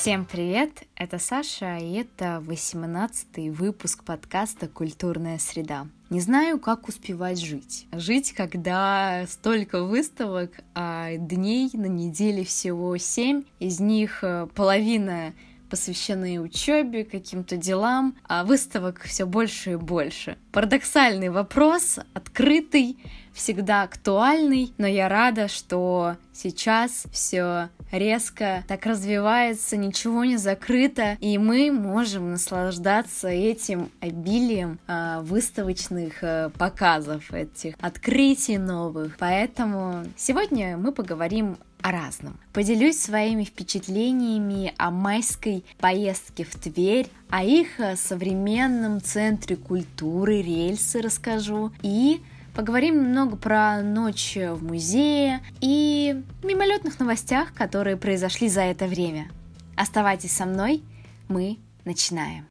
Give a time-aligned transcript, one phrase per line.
[0.00, 5.88] Всем привет, это Саша, и это 18-й выпуск подкаста «Культурная среда».
[6.08, 7.88] Не знаю, как успевать жить.
[7.90, 15.34] Жить, когда столько выставок, а дней на неделе всего семь, из них э, половина
[15.68, 20.38] посвящены учебе, каким-то делам, а выставок все больше и больше.
[20.52, 22.98] Парадоксальный вопрос, открытый,
[23.32, 31.38] всегда актуальный, но я рада, что сейчас все резко так развивается, ничего не закрыто, и
[31.38, 39.16] мы можем наслаждаться этим обилием э, выставочных э, показов, этих открытий новых.
[39.18, 42.38] Поэтому сегодня мы поговорим о разном.
[42.52, 51.00] Поделюсь своими впечатлениями о майской поездке в Тверь, о их э, современном центре культуры, рельсы
[51.00, 52.20] расскажу и
[52.54, 59.30] Поговорим немного про ночь в музее и мимолетных новостях, которые произошли за это время.
[59.76, 60.82] Оставайтесь со мной,
[61.28, 62.48] мы начинаем.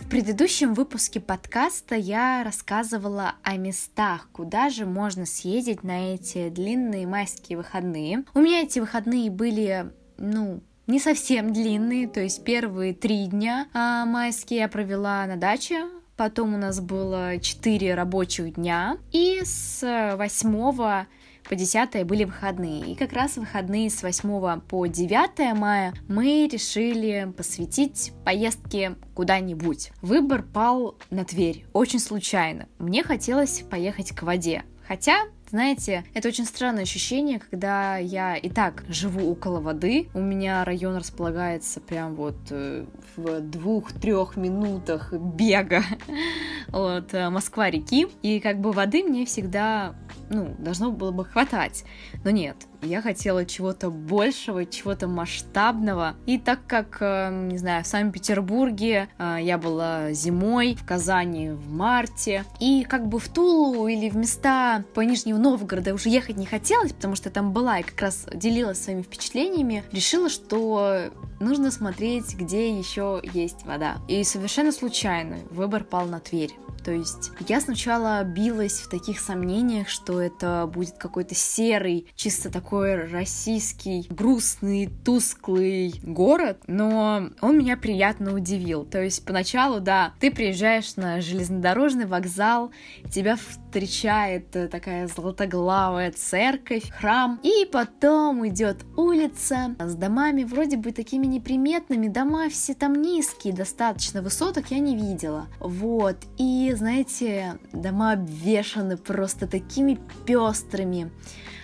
[0.00, 7.06] В предыдущем выпуске подкаста я рассказывала о местах, куда же можно съездить на эти длинные
[7.06, 8.24] майские выходные.
[8.32, 14.04] У меня эти выходные были, ну, не совсем длинные, то есть первые три дня а,
[14.04, 21.06] майские я провела на даче, потом у нас было четыре рабочих дня, и с 8
[21.44, 22.92] по 10 были выходные.
[22.92, 29.90] И как раз выходные с 8 по 9 мая мы решили посвятить поездке куда-нибудь.
[30.00, 32.66] Выбор пал на Тверь, очень случайно.
[32.78, 34.64] Мне хотелось поехать к воде.
[34.86, 35.16] Хотя
[35.50, 40.08] знаете, это очень странное ощущение, когда я и так живу около воды.
[40.14, 42.84] У меня район располагается прям вот э,
[43.16, 45.82] в двух-трех минутах бега
[46.72, 48.08] от э, Москва-реки.
[48.22, 49.94] И как бы воды мне всегда,
[50.30, 51.84] ну, должно было бы хватать.
[52.24, 56.14] Но нет, я хотела чего-то большего, чего-то масштабного.
[56.26, 61.72] И так как, э, не знаю, в Санкт-Петербурге э, я была зимой, в Казани в
[61.72, 66.46] марте, и как бы в Тулу или в места по Нижнему Новгорода уже ехать не
[66.46, 72.34] хотелось, потому что там была и как раз делилась своими впечатлениями, решила, что нужно смотреть,
[72.34, 73.96] где еще есть вода.
[74.08, 76.54] И совершенно случайно выбор пал на Тверь.
[76.84, 83.06] То есть я сначала билась в таких сомнениях, что это будет какой-то серый, чисто такой
[83.06, 88.84] российский, грустный, тусклый город, но он меня приятно удивил.
[88.84, 92.70] То есть поначалу, да, ты приезжаешь на железнодорожный вокзал,
[93.10, 93.36] тебя
[93.74, 102.06] встречает такая золотоглавая церковь, храм, и потом идет улица с домами вроде бы такими неприметными,
[102.06, 105.48] дома все там низкие, достаточно высоток я не видела.
[105.58, 111.10] Вот, и знаете, дома обвешаны просто такими пестрыми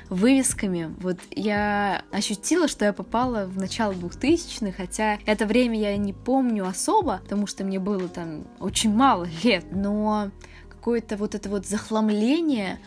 [0.09, 0.93] вывесками.
[0.99, 6.67] Вот я ощутила, что я попала в начало 2000-х, хотя это время я не помню
[6.67, 10.33] особо, потому что мне было там очень мало лет, но
[10.81, 12.79] какое-то вот это вот захламление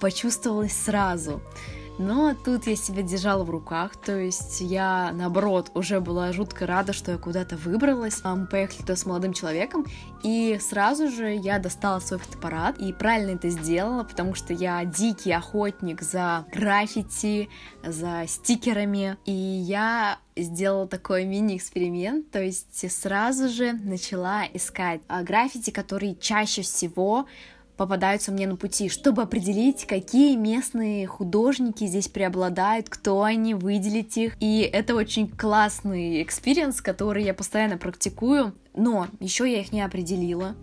[0.00, 1.42] почувствовалось сразу.
[1.98, 6.92] Но тут я себя держала в руках, то есть я, наоборот, уже была жутко рада,
[6.92, 8.22] что я куда-то выбралась.
[8.22, 9.84] Мы поехали туда с молодым человеком,
[10.22, 15.32] и сразу же я достала свой фотоаппарат, и правильно это сделала, потому что я дикий
[15.32, 17.48] охотник за граффити,
[17.84, 25.70] за стикерами, и я сделала такой мини-эксперимент, то есть сразу же начала искать а, граффити,
[25.70, 27.26] которые чаще всего
[27.78, 34.36] попадаются мне на пути, чтобы определить, какие местные художники здесь преобладают, кто они, выделить их.
[34.40, 40.56] И это очень классный experience, который я постоянно практикую, но еще я их не определила.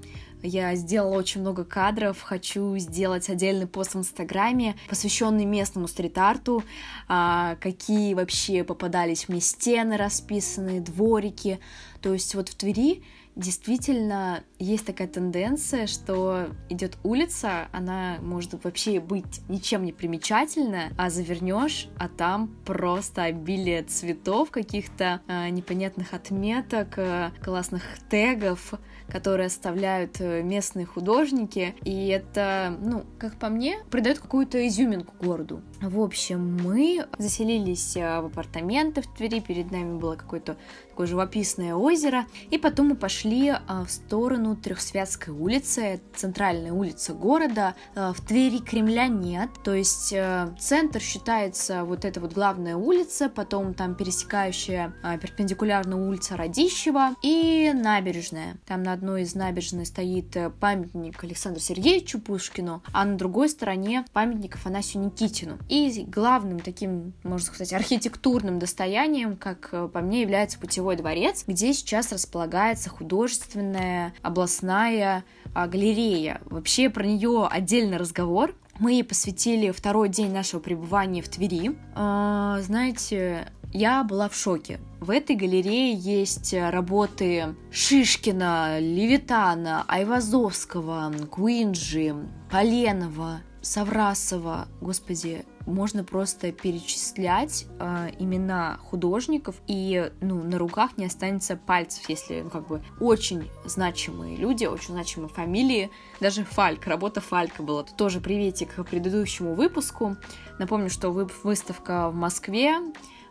[0.44, 6.64] Я сделала очень много кадров, хочу сделать отдельный пост в Инстаграме, посвященный местному стрит-арту,
[7.08, 11.60] а, какие вообще попадались мне стены расписанные, дворики.
[12.02, 13.04] То есть вот в Твери
[13.36, 21.10] действительно есть такая тенденция, что идет улица, она может вообще быть ничем не примечательная, а
[21.10, 28.74] завернешь, а там просто обилие цветов, каких-то э, непонятных отметок, э, классных тегов,
[29.08, 35.62] которые оставляют э, местные художники, и это, ну, как по мне, придает какую-то изюминку городу.
[35.82, 40.58] В общем, мы заселились э, в апартаменты в Твери, перед нами было какое-то
[40.96, 47.76] такое живописное озеро, и потом мы пошли э, в сторону Трехсвятской улицы, центральная улица города.
[47.96, 50.14] В Твери Кремля нет, то есть
[50.60, 58.58] центр считается вот эта вот главная улица, потом там пересекающая перпендикулярно улица Радищева и набережная.
[58.66, 64.04] Там надо одной из набережной стоит э, памятник Александру Сергеевичу Пушкину, а на другой стороне
[64.14, 65.60] памятник Афанасию Никитину.
[65.70, 71.74] И главным таким, можно сказать, архитектурным достоянием, как э, по мне, является Путевой дворец, где
[71.74, 75.24] сейчас располагается художественная областная
[75.56, 76.42] а, галерея.
[76.46, 78.54] Вообще про нее отдельный разговор.
[78.78, 81.76] Мы ей посвятили второй день нашего пребывания в Твери.
[81.96, 84.80] А, знаете, я была в шоке.
[85.00, 92.16] В этой галерее есть работы Шишкина, Левитана, Айвазовского, Куинджи,
[92.50, 94.68] Поленова, Саврасова.
[94.80, 102.42] Господи, можно просто перечислять э, имена художников, и ну, на руках не останется пальцев, если
[102.42, 105.92] ну, как бы очень значимые люди, очень значимые фамилии.
[106.20, 107.82] Даже Фальк, работа Фалька была.
[107.82, 110.18] Это тоже приветик к предыдущему выпуску.
[110.60, 112.80] Напомню, что выставка в Москве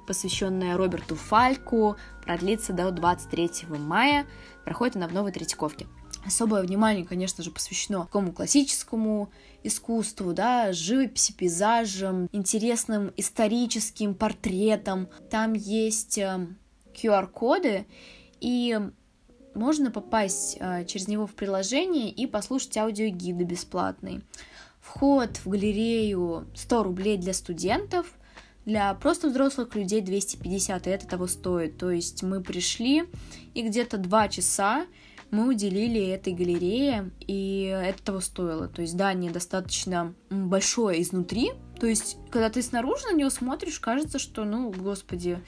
[0.06, 4.26] посвященная Роберту Фальку, продлится до 23 мая,
[4.64, 5.86] проходит она в Новой Третьяковке.
[6.26, 9.30] Особое внимание, конечно же, посвящено такому классическому
[9.62, 15.08] искусству, да, живописи, пейзажам, интересным историческим портретам.
[15.30, 17.84] Там есть QR-коды, э,
[18.40, 18.78] и
[19.54, 24.22] можно попасть э, через него в приложение и послушать аудиогиды бесплатный.
[24.80, 28.06] Вход в галерею 100 рублей для студентов,
[28.64, 31.76] для просто взрослых людей 250, и это того стоит.
[31.78, 33.04] То есть мы пришли,
[33.54, 34.86] и где-то два часа
[35.34, 38.68] мы уделили этой галерее, и это того стоило.
[38.68, 44.20] То есть здание достаточно большое изнутри, то есть когда ты снаружи на него смотришь, кажется,
[44.20, 45.40] что, ну, господи,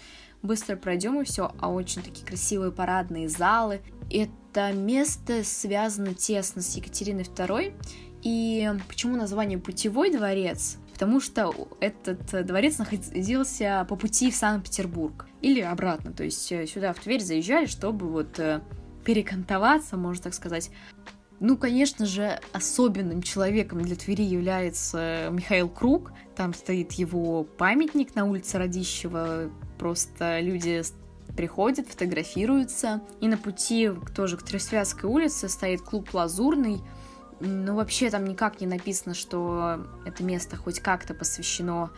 [0.43, 3.81] быстро пройдем и все, а очень такие красивые парадные залы.
[4.11, 7.73] Это место связано тесно с Екатериной II,
[8.23, 10.79] и почему название «Путевой дворец»?
[10.93, 16.67] потому что этот э, дворец находился по пути в Санкт-Петербург или обратно, то есть э,
[16.67, 18.63] сюда в Тверь заезжали, чтобы вот э,
[19.07, 20.71] перекантоваться, можно так сказать.
[21.39, 26.13] Ну, конечно же, особенным человеком для Твери является Михаил Круг.
[26.35, 29.51] Там стоит его памятник на улице Радищева.
[29.79, 30.83] Просто люди
[31.37, 33.01] приходят, фотографируются.
[33.21, 36.81] И на пути тоже к Тресвязской улице стоит клуб «Лазурный»,
[37.39, 41.91] ну, вообще там никак не написано, что это место хоть как-то посвящено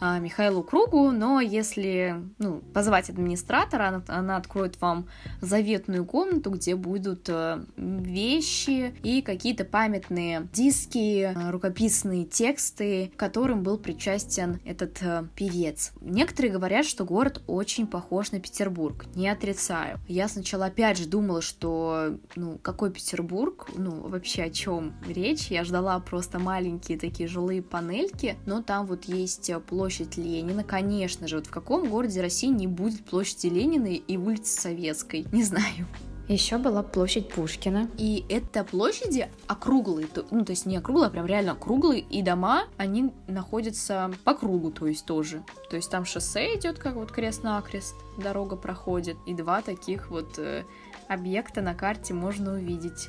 [0.00, 5.08] Михаилу Кругу, но если ну, позвать администратора, она, она откроет вам
[5.40, 13.62] заветную комнату, где будут э, вещи и какие-то памятные диски, э, рукописные тексты, к которым
[13.62, 15.92] был причастен этот э, певец.
[16.02, 19.06] Некоторые говорят, что город очень похож на Петербург.
[19.14, 19.98] Не отрицаю.
[20.08, 25.46] Я сначала опять же думала, что ну какой Петербург, ну вообще о чем речь.
[25.46, 31.28] Я ждала просто маленькие такие жилые панельки, но там вот есть площадь площадь Ленина, конечно
[31.28, 31.36] же.
[31.36, 35.24] Вот в каком городе России не будет площади Ленина и улицы Советской?
[35.30, 35.86] Не знаю.
[36.26, 37.88] Еще была площадь Пушкина.
[37.96, 42.64] И это площади округлые, ну то есть не округлые, а прям реально округлые, и дома,
[42.78, 45.44] они находятся по кругу, то есть тоже.
[45.70, 50.64] То есть там шоссе идет, как вот крест-накрест, дорога проходит, и два таких вот э,
[51.08, 53.08] объекта на карте можно увидеть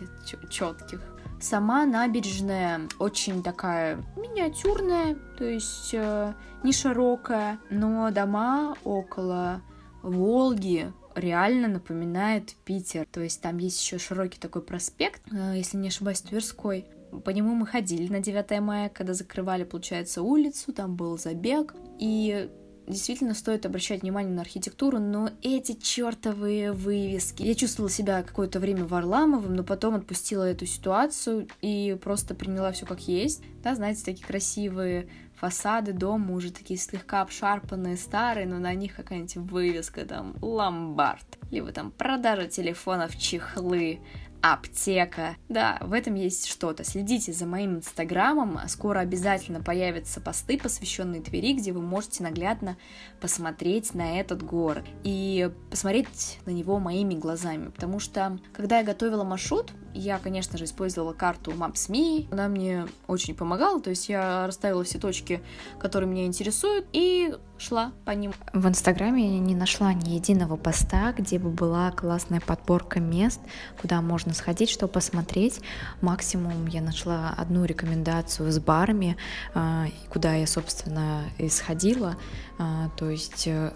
[0.49, 1.01] четких.
[1.39, 6.33] Сама набережная очень такая миниатюрная, то есть э,
[6.63, 9.61] не широкая, но дома около
[10.01, 13.05] Волги реально напоминает Питер.
[13.11, 16.85] То есть там есть еще широкий такой проспект, э, если не ошибаюсь, Тверской.
[17.23, 21.75] По нему мы ходили на 9 мая, когда закрывали, получается, улицу, там был забег.
[21.99, 22.49] И
[22.87, 27.43] действительно стоит обращать внимание на архитектуру, но эти чертовые вывески.
[27.43, 32.85] Я чувствовала себя какое-то время Варламовым, но потом отпустила эту ситуацию и просто приняла все
[32.85, 33.43] как есть.
[33.63, 39.37] Да, знаете, такие красивые фасады дома уже такие слегка обшарпанные, старые, но на них какая-нибудь
[39.37, 43.99] вывеска, там, ломбард, либо там продажа телефонов, чехлы,
[44.41, 45.35] аптека.
[45.49, 46.83] Да, в этом есть что-то.
[46.83, 48.59] Следите за моим инстаграмом.
[48.67, 52.77] Скоро обязательно появятся посты, посвященные Твери, где вы можете наглядно
[53.19, 57.69] посмотреть на этот город и посмотреть на него моими глазами.
[57.69, 62.27] Потому что, когда я готовила маршрут, я, конечно же, использовала карту Maps.me.
[62.31, 65.41] Она мне очень помогала, то есть я расставила все точки,
[65.79, 68.33] которые меня интересуют, и шла по ним.
[68.53, 73.41] В Инстаграме я не нашла ни единого поста, где бы была классная подборка мест,
[73.81, 75.61] куда можно сходить, что посмотреть.
[76.01, 79.17] Максимум я нашла одну рекомендацию с барами,
[79.53, 82.15] а, куда я, собственно, и сходила.
[82.59, 83.73] А, то есть э,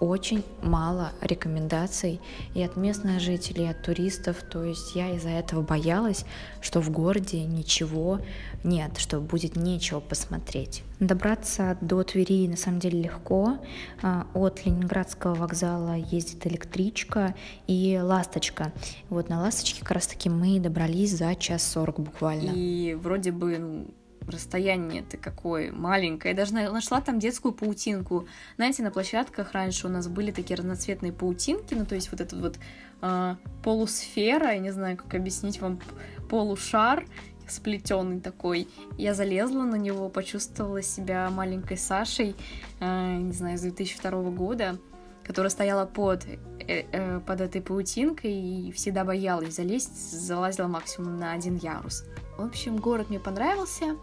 [0.00, 2.20] очень мало рекомендаций
[2.54, 4.42] и от местных жителей, и от туристов.
[4.42, 6.24] То есть я из-за этого боялась,
[6.60, 8.20] что в городе ничего
[8.62, 10.82] нет, что будет нечего посмотреть.
[11.00, 13.58] Добраться до Твери на самом деле легко.
[14.02, 17.34] А, от Ленинградского вокзала ездит электричка
[17.66, 18.72] и ласточка.
[19.10, 22.52] Вот на ласточке как раз таки мы добрались за час сорок буквально.
[22.54, 23.86] И вроде бы
[24.28, 26.34] расстояние ты какое маленькое.
[26.34, 28.26] Я даже нашла там детскую паутинку.
[28.56, 32.40] Знаете, на площадках раньше у нас были такие разноцветные паутинки, ну то есть вот этот
[32.40, 32.58] вот
[33.02, 35.80] э, полусфера, я не знаю, как объяснить вам,
[36.28, 37.04] полушар
[37.46, 38.68] сплетенный такой.
[38.96, 42.34] Я залезла на него, почувствовала себя маленькой Сашей,
[42.80, 44.78] э, не знаю, с 2002 года,
[45.24, 46.36] которая стояла под, э,
[46.92, 52.04] э, под этой паутинкой и всегда боялась залезть, залазила максимум на один ярус.
[52.36, 53.96] В общем, город мне понравился,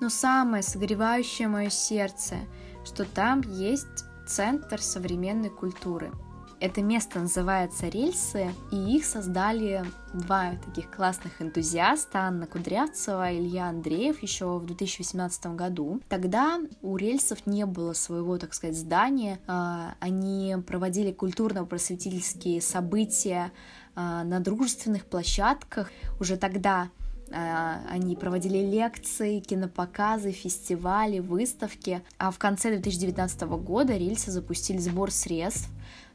[0.00, 2.36] но самое согревающее мое сердце,
[2.84, 6.12] что там есть центр современной культуры.
[6.60, 13.68] Это место называется Рельсы, и их создали два таких классных энтузиаста, Анна Кудрявцева и Илья
[13.68, 16.00] Андреев еще в 2018 году.
[16.08, 23.52] Тогда у рельсов не было своего, так сказать, здания, а, они проводили культурно-просветительские события
[23.94, 25.90] а, на дружественных площадках.
[26.18, 26.88] Уже тогда
[27.30, 32.02] они проводили лекции, кинопоказы, фестивали, выставки.
[32.18, 35.68] А в конце 2019 года рельсы запустили сбор средств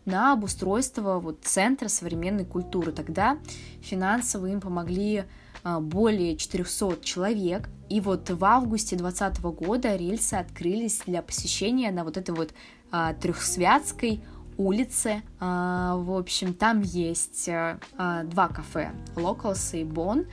[0.06, 2.92] на обустройство вот, центра современной культуры.
[2.92, 3.38] Тогда
[3.82, 5.26] финансово им помогли
[5.64, 7.70] а, более 400 человек.
[7.90, 12.54] И вот в августе 2020 года рельсы открылись для посещения на вот этой вот
[12.92, 14.24] а, трехсвятской
[14.60, 15.24] улице.
[15.40, 20.26] А, в общем, там есть а, а, два кафе, Locals и Бон,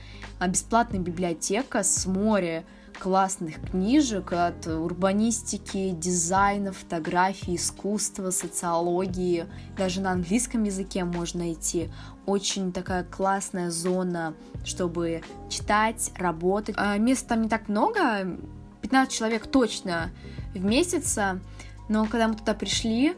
[0.45, 2.65] бесплатная библиотека с море
[2.99, 9.45] классных книжек от урбанистики, дизайна, фотографии, искусства, социологии.
[9.77, 11.89] Даже на английском языке можно найти.
[12.25, 14.33] Очень такая классная зона,
[14.65, 16.75] чтобы читать, работать.
[16.97, 18.35] Мест там не так много,
[18.81, 20.09] 15 человек точно
[20.55, 21.19] в месяц,
[21.89, 23.15] но когда мы туда пришли,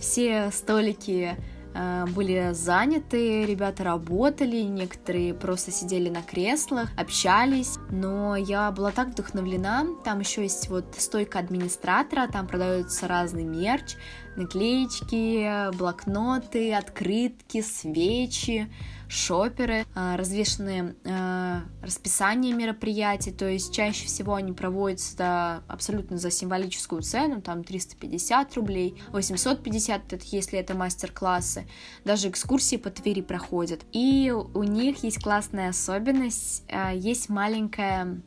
[0.00, 1.36] все столики
[1.72, 9.08] а, были заняты, ребята работали, некоторые просто сидели на креслах, общались, но я была так
[9.08, 13.94] вдохновлена, там еще есть вот стойка администратора, там продаются разный мерч,
[14.36, 18.68] наклеечки, блокноты, открытки, свечи,
[19.10, 27.02] шоперы, а, развешенные а, расписания мероприятий, то есть чаще всего они проводятся абсолютно за символическую
[27.02, 31.66] цену, там 350 рублей, 850, это если это мастер-классы,
[32.04, 33.80] даже экскурсии по Твери проходят.
[33.92, 38.20] И у них есть классная особенность, а, есть маленькая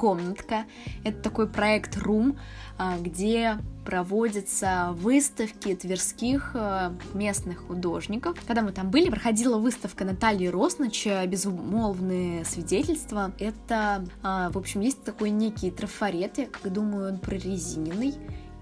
[0.00, 0.64] комнатка.
[1.04, 2.38] Это такой проект Room,
[2.78, 8.38] а, где проводятся выставки тверских а, местных художников.
[8.46, 13.32] Когда мы там были, проходила выставка Натальи Росноч «Безумолвные свидетельства».
[13.38, 18.14] Это, а, в общем, есть такой некий трафарет, я как думаю, он прорезиненный.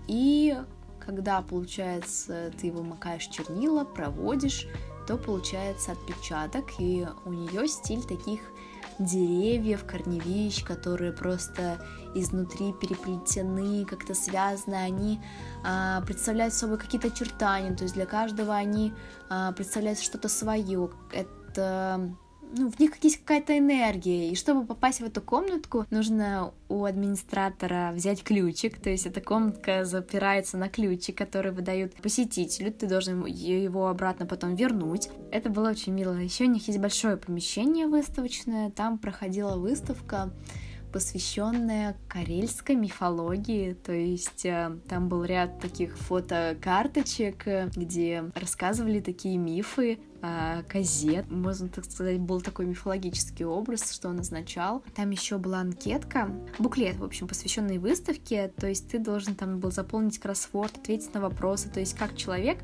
[0.08, 0.56] И
[0.98, 4.66] когда, получается, ты вымокаешь чернила, проводишь,
[5.06, 8.40] то получается отпечаток, и у нее стиль таких
[8.98, 11.78] деревьев, корневищ, которые просто
[12.14, 15.20] изнутри переплетены, как-то связаны, они
[15.64, 18.92] а, представляют собой какие-то очертания, то есть для каждого они
[19.28, 20.90] а, представляют что-то свое.
[21.12, 22.16] Это
[22.56, 27.92] ну, в них есть какая-то энергия, и чтобы попасть в эту комнатку, нужно у администратора
[27.94, 33.88] взять ключик, то есть эта комнатка запирается на ключик, который выдают посетителю, ты должен его
[33.88, 35.08] обратно потом вернуть.
[35.30, 36.12] Это было очень мило.
[36.14, 40.30] Еще у них есть большое помещение выставочное, там проходила выставка
[40.92, 49.36] посвященная карельской мифологии, то есть э, там был ряд таких фотокарточек, э, где рассказывали такие
[49.36, 51.24] мифы о козе.
[51.30, 54.82] Можно так сказать, был такой мифологический образ, что он означал.
[54.94, 59.70] Там еще была анкетка, буклет, в общем, посвященный выставке, то есть ты должен там был
[59.70, 62.58] заполнить кроссворд, ответить на вопросы, то есть как человек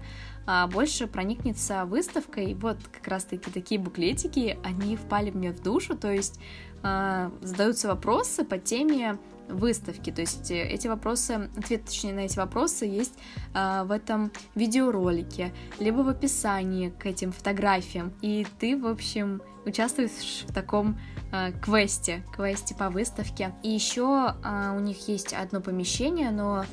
[0.47, 2.55] а, больше проникнется выставкой.
[2.55, 6.41] Вот как раз-таки такие буклетики, они впали мне в душу, то есть
[6.83, 10.11] а, задаются вопросы по теме выставки.
[10.11, 13.15] То есть э, эти вопросы, ответ точнее на эти вопросы есть
[13.53, 18.13] а, в этом видеоролике, либо в описании к этим фотографиям.
[18.23, 20.99] И ты, в общем, участвуешь в таком
[21.33, 23.55] а, квесте, квесте по выставке.
[23.63, 26.65] И еще а, у них есть одно помещение, но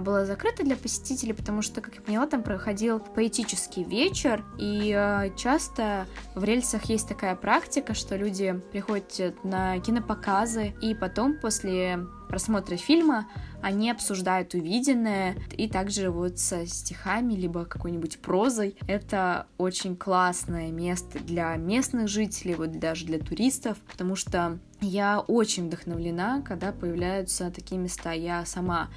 [0.00, 5.30] была закрыта для посетителей, потому что, как я поняла, там проходил поэтический вечер, и а,
[5.30, 12.76] часто в рельсах есть такая практика, что люди приходят на кинопоказы, и потом после просмотра
[12.76, 13.26] фильма
[13.62, 18.76] они обсуждают увиденное, и также вот со стихами, либо какой-нибудь прозой.
[18.86, 25.66] Это очень классное место для местных жителей, вот даже для туристов, потому что я очень
[25.66, 28.12] вдохновлена, когда появляются такие места.
[28.12, 28.88] Я сама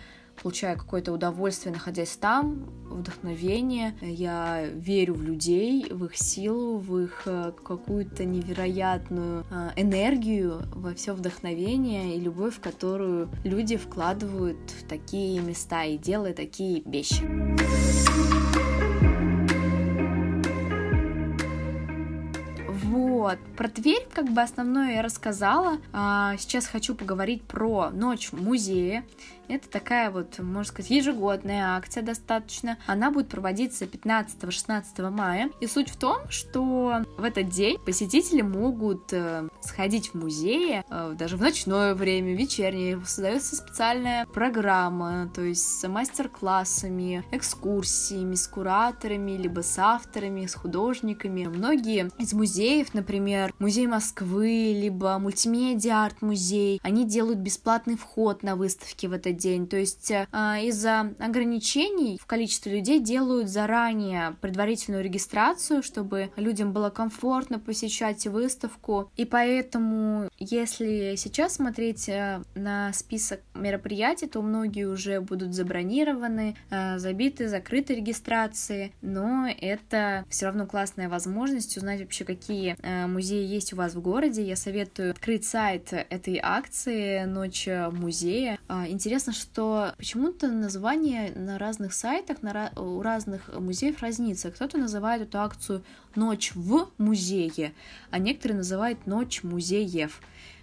[0.41, 3.96] получаю какое-то удовольствие, находясь там, вдохновение.
[4.01, 10.93] Я верю в людей, в их силу, в их э, какую-то невероятную э, энергию, во
[10.93, 17.24] все вдохновение и любовь, которую люди вкладывают в такие места и делают такие вещи.
[23.19, 25.80] Вот, про Тверь как бы основное я рассказала.
[25.92, 29.04] А, сейчас хочу поговорить про ночь в музее.
[29.50, 32.78] Это такая вот, можно сказать, ежегодная акция достаточно.
[32.86, 35.50] Она будет проводиться 15-16 мая.
[35.60, 41.16] И суть в том, что в этот день посетители могут э, сходить в музеи э,
[41.18, 43.01] даже в ночное время, вечернее.
[43.04, 51.46] Создается специальная программа, то есть с мастер-классами, экскурсиями, с кураторами, либо с авторами, с художниками.
[51.46, 59.13] Многие из музеев, например, музей Москвы, либо мультимедиа-арт-музей, они делают бесплатный вход на выставки в
[59.13, 59.68] этот день.
[59.68, 60.25] То есть э,
[60.68, 69.12] из-за ограничений в количестве людей делают заранее предварительную регистрацию, чтобы людям было комфортно посещать выставку.
[69.18, 76.98] И поэтому, если сейчас смотреть э, на список мероприятий, то многие уже будут забронированы, э,
[76.98, 82.77] забиты, закрыты регистрации, но это все равно классная возможность узнать вообще, какие
[83.08, 84.43] музеи есть у вас в городе.
[84.43, 88.60] Я советую открыть сайт этой акции «Ночь музея».
[88.88, 94.51] Интересно, интересно, что почему-то название на разных сайтах, на, у разных музеев разнится.
[94.51, 95.84] Кто-то называет эту акцию
[96.16, 97.74] «Ночь в музее»,
[98.10, 100.22] а некоторые называют «Ночь музеев».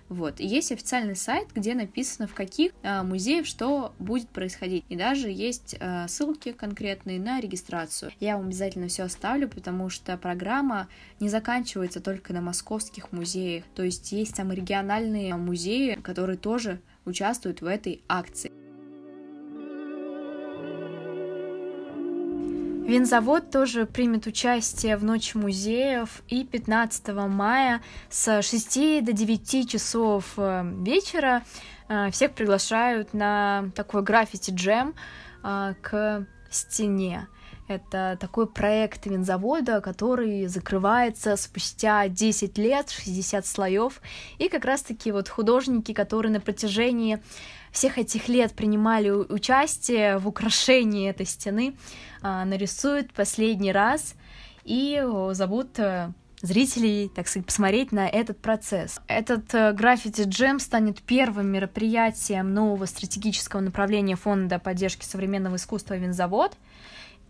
[0.08, 0.40] Вот.
[0.40, 4.84] И есть официальный сайт, где написано, в каких э, музеях что будет происходить.
[4.88, 8.12] И даже есть э, ссылки конкретные на регистрацию.
[8.20, 10.88] Я вам обязательно все оставлю, потому что программа
[11.18, 13.64] не заканчивается только на московских музеях.
[13.74, 18.52] То есть есть там региональные музеи, которые тоже участвуют в этой акции.
[22.86, 30.34] Винзавод тоже примет участие в Ночи музеев и 15 мая с 6 до 9 часов
[30.36, 31.42] э, вечера.
[31.88, 34.94] Э, всех приглашают на такой граффити-джем
[35.42, 37.28] э, к стене.
[37.68, 44.00] Это такой проект винзавода, который закрывается спустя 10 лет, 60 слоев.
[44.38, 47.20] И как раз-таки вот художники, которые на протяжении
[47.72, 51.76] всех этих лет принимали участие в украшении этой стены,
[52.22, 54.14] а, нарисуют последний раз
[54.64, 56.12] и зовут э,
[56.46, 59.00] зрителей, так сказать, посмотреть на этот процесс.
[59.06, 66.56] Этот э, граффити джем станет первым мероприятием нового стратегического направления Фонда поддержки современного искусства «Винзавод»,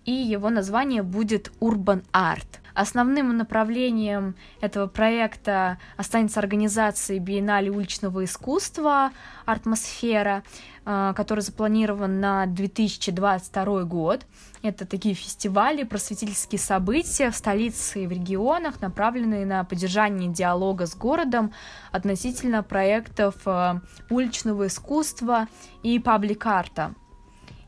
[0.04, 2.46] и его название будет Urban Art.
[2.74, 9.12] Основным направлением этого проекта останется организация биеннале уличного искусства
[9.46, 10.42] «Артмосфера»,
[10.86, 14.24] который запланирован на 2022 год.
[14.62, 20.94] Это такие фестивали, просветительские события в столице и в регионах, направленные на поддержание диалога с
[20.94, 21.52] городом
[21.90, 25.48] относительно проектов э, уличного искусства
[25.82, 26.94] и паблик-арта.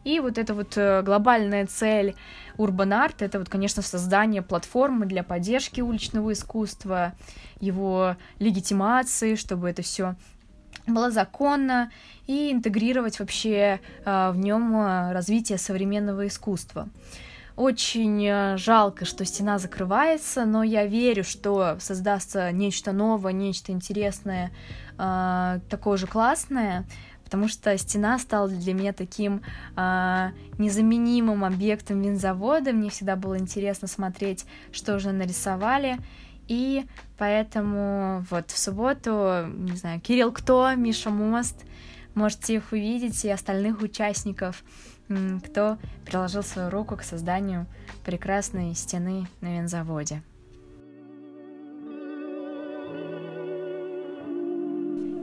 [0.05, 2.15] И вот эта вот э, глобальная цель
[2.57, 7.15] Urban Art— это вот, конечно, создание платформы для поддержки уличного искусства,
[7.61, 10.15] его легитимации, чтобы это все
[10.89, 11.91] было законно
[12.27, 16.89] и интегрировать вообще э, в нем э, развитие современного искусства.
[17.57, 24.53] Очень жалко, что стена закрывается, но я верю, что создастся нечто новое, нечто интересное,
[24.97, 26.87] такое же классное,
[27.29, 29.43] потому что стена стала для меня таким
[29.77, 32.73] э, незаменимым объектом винзавода.
[32.73, 35.99] Мне всегда было интересно смотреть, что уже нарисовали.
[36.49, 36.87] И
[37.19, 41.65] поэтому вот в субботу, не знаю, Кирилл Кто, Миша Мост,
[42.15, 44.65] можете их увидеть, и остальных участников,
[45.45, 47.67] кто приложил свою руку к созданию
[48.05, 50.23] прекрасной стены на винзаводе.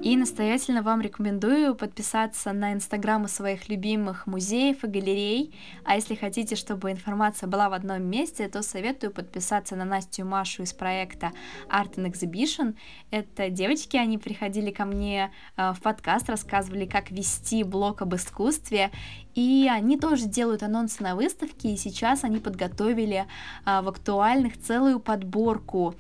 [0.06, 5.56] И настоятельно вам рекомендую подписаться на инстаграмы своих любимых музеев и галерей.
[5.84, 10.62] А если хотите, чтобы информация была в одном месте, то советую подписаться на Настю Машу
[10.62, 11.32] из проекта
[11.70, 12.76] Art and Exhibition.
[13.10, 18.92] Это девочки, они приходили ко мне э, в подкаст, рассказывали, как вести блог об искусстве.
[19.34, 23.26] И они тоже делают анонсы на выставке, и сейчас они подготовили
[23.66, 25.96] а, в актуальных целую подборку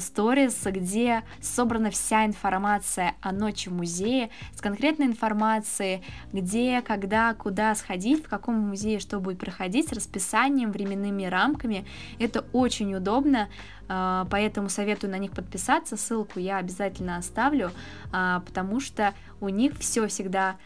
[0.00, 7.74] сторис, где собрана вся информация о ночи в музее, с конкретной информацией, где, когда, куда
[7.74, 11.86] сходить, в каком музее что будет проходить, с расписанием, временными рамками.
[12.18, 13.48] Это очень удобно,
[13.88, 17.70] а, поэтому советую на них подписаться, ссылку я обязательно оставлю,
[18.12, 20.56] а, потому что у них все всегда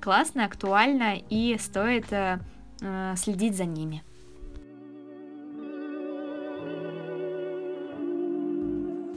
[0.00, 2.38] классно, актуально и стоит э,
[2.80, 4.04] э, следить за ними.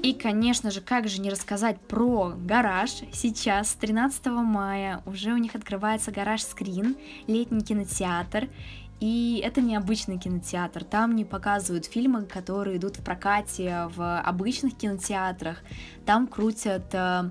[0.10, 2.90] И, конечно же, как же не рассказать про гараж.
[3.14, 8.50] Сейчас, 13 мая, уже у них открывается гараж Скрин, летний кинотеатр.
[9.00, 10.84] И это необычный кинотеатр.
[10.84, 15.60] Там не показывают фильмы, которые идут в прокате в обычных кинотеатрах.
[16.08, 17.30] Там крутят э,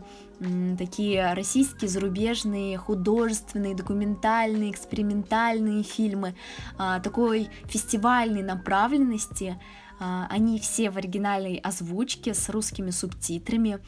[0.79, 6.37] такие российские, зарубежные, художественные, документальные, экспериментальные фильмы
[6.79, 9.59] э, такой фестивальной направленности.
[10.01, 13.81] Э, они все в оригинальной озвучке с русскими субтитрами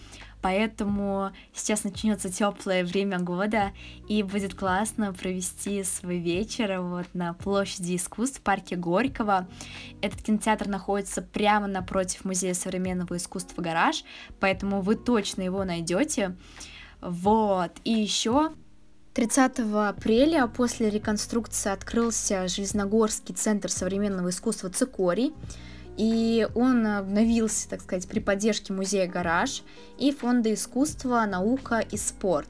[0.43, 3.73] поэтому сейчас начнется теплое время года,
[4.09, 9.49] и будет классно провести свой вечер вот на площади искусств в парке Горького.
[10.01, 14.05] Этот кинотеатр находится прямо напротив Музея современного искусства «Гараж»,
[14.39, 16.37] поэтому вы точно его найдете.
[17.01, 18.53] Вот, и еще
[19.15, 25.33] 30 апреля после реконструкции открылся Железногорский центр современного искусства «Цикорий»,
[26.01, 29.63] и он обновился, так сказать, при поддержке музея «Гараж»
[29.99, 32.49] и Фонда искусства, наука и спорт.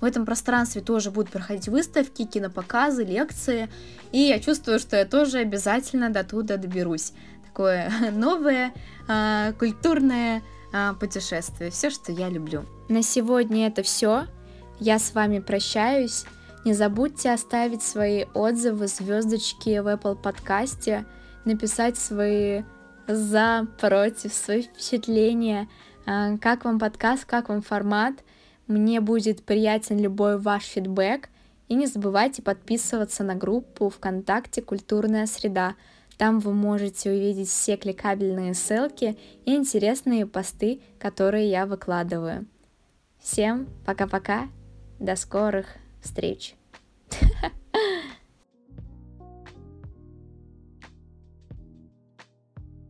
[0.00, 3.68] В этом пространстве тоже будут проходить выставки, кинопоказы, лекции,
[4.12, 7.12] и я чувствую, что я тоже обязательно до туда доберусь.
[7.44, 8.72] Такое новое
[9.08, 12.64] э, культурное э, путешествие, все, что я люблю.
[12.88, 14.24] На сегодня это все.
[14.80, 16.24] Я с вами прощаюсь.
[16.64, 21.04] Не забудьте оставить свои отзывы, звездочки в Apple подкасте,
[21.44, 22.62] написать свои
[23.06, 25.68] за, против, свои впечатления,
[26.06, 28.14] а, как вам подкаст, как вам формат.
[28.66, 31.28] Мне будет приятен любой ваш фидбэк.
[31.68, 35.74] И не забывайте подписываться на группу ВКонтакте «Культурная среда».
[36.16, 42.46] Там вы можете увидеть все кликабельные ссылки и интересные посты, которые я выкладываю.
[43.18, 44.48] Всем пока-пока,
[44.98, 45.66] до скорых
[46.00, 46.54] встреч!